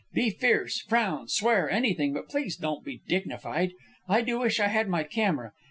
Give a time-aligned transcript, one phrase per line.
[0.13, 3.73] Be fierce, frown, swear, anything, but please don't be dignified.
[4.09, 5.51] I do wish I had my camera.